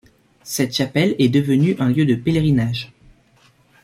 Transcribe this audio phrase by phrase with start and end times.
[0.41, 2.91] Cette chapelle est devenue un lieu de pèlerinage.